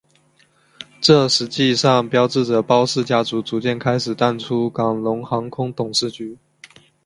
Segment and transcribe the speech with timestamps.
[0.99, 6.39] 这实际上标志着包氏家族逐渐开始淡出港龙航空董事局。